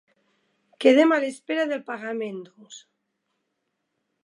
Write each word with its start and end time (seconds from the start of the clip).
Quedem 0.85 1.13
a 1.17 1.19
l'espera 1.25 1.67
del 1.73 1.85
pagament, 1.91 2.41
doncs. 2.49 2.83